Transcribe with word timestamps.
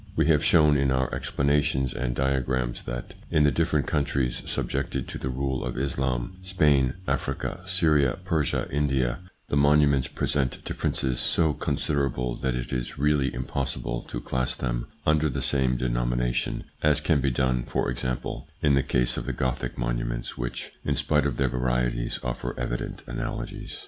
We 0.15 0.25
have 0.29 0.43
shown 0.43 0.77
in 0.77 0.89
our 0.89 1.13
explanations 1.13 1.93
and 1.93 2.15
diagrams 2.15 2.81
that, 2.85 3.13
in 3.29 3.43
the 3.43 3.51
different 3.51 3.85
countries 3.85 4.41
subjected 4.47 5.07
to 5.09 5.19
the 5.19 5.29
rule 5.29 5.63
of 5.63 5.77
Islam 5.77 6.37
Spain, 6.41 6.95
Africa, 7.07 7.61
Syria, 7.65 8.17
Persia, 8.25 8.67
India 8.71 9.19
the 9.49 9.55
monuments 9.57 10.07
present 10.07 10.65
differences 10.65 11.19
so 11.19 11.53
con 11.53 11.75
siderable 11.75 12.41
that 12.41 12.55
it 12.55 12.73
is 12.73 12.97
really 12.97 13.31
impossible 13.31 14.01
to 14.09 14.19
class 14.19 14.55
them 14.55 14.87
under 15.05 15.29
the 15.29 15.39
same 15.39 15.77
denomination, 15.77 16.63
as 16.81 16.99
can 16.99 17.21
be 17.21 17.29
done, 17.29 17.61
for 17.61 17.87
example, 17.91 18.47
in 18.59 18.73
the 18.73 18.81
case 18.81 19.17
of 19.17 19.27
the 19.27 19.33
Gothic 19.33 19.77
monuments 19.77 20.35
which, 20.35 20.71
in 20.83 20.95
spite 20.95 21.27
of 21.27 21.37
their 21.37 21.47
varieties, 21.49 22.17
offer 22.23 22.59
evident 22.59 23.03
analogies. 23.05 23.79